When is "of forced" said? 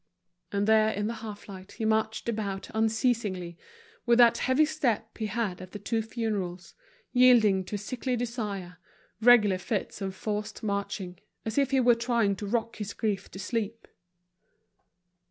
10.01-10.63